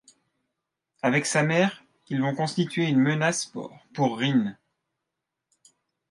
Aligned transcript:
Avec 1.03 1.27
sa 1.27 1.43
mère, 1.43 1.83
ils 2.09 2.19
vont 2.19 2.33
constituer 2.33 2.85
une 2.87 2.97
menace 3.01 3.45
pour 3.93 4.17
Rynn. 4.17 4.57